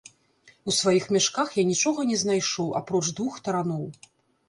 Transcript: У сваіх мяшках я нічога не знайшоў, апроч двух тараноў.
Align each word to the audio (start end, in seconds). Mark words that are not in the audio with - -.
У 0.71 0.73
сваіх 0.77 1.05
мяшках 1.17 1.53
я 1.61 1.67
нічога 1.73 2.09
не 2.15 2.19
знайшоў, 2.25 2.75
апроч 2.83 3.07
двух 3.17 3.41
тараноў. 3.47 3.91